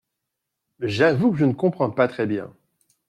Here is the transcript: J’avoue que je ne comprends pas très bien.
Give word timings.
J’avoue 0.79 1.31
que 1.31 1.37
je 1.37 1.45
ne 1.45 1.53
comprends 1.53 1.91
pas 1.91 2.07
très 2.07 2.25
bien. 2.25 2.51